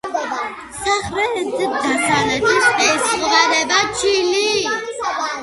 სამხრეთ-დასავლეთით 0.77 2.81
ესაზღვრება 2.87 3.83
ჩილე. 4.01 4.43